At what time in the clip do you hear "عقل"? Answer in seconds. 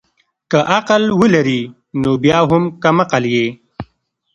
0.77-1.03, 3.03-3.23